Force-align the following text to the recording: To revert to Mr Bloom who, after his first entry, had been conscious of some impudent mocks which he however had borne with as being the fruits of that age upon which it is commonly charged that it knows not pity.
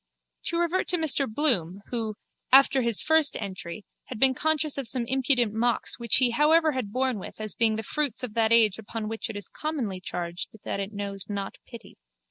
To 0.45 0.57
revert 0.57 0.87
to 0.87 0.97
Mr 0.97 1.31
Bloom 1.31 1.83
who, 1.91 2.15
after 2.51 2.81
his 2.81 3.03
first 3.03 3.39
entry, 3.39 3.85
had 4.05 4.17
been 4.19 4.33
conscious 4.33 4.79
of 4.79 4.87
some 4.87 5.05
impudent 5.05 5.53
mocks 5.53 5.99
which 5.99 6.15
he 6.15 6.31
however 6.31 6.71
had 6.71 6.91
borne 6.91 7.19
with 7.19 7.39
as 7.39 7.53
being 7.53 7.75
the 7.75 7.83
fruits 7.83 8.23
of 8.23 8.33
that 8.33 8.51
age 8.51 8.79
upon 8.79 9.07
which 9.09 9.29
it 9.29 9.35
is 9.37 9.47
commonly 9.47 9.99
charged 10.01 10.49
that 10.63 10.79
it 10.79 10.91
knows 10.91 11.29
not 11.29 11.59
pity. 11.67 11.97